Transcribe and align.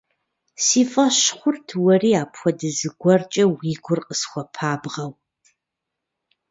Си 0.65 0.81
фӀэщ 0.91 1.19
хъурт 1.39 1.67
уэри 1.83 2.11
апхуэдэ 2.21 2.69
зыгуэркӀэ 2.77 3.43
уи 3.55 3.71
гур 3.83 3.99
къысхуэпабгъэу. 4.07 5.11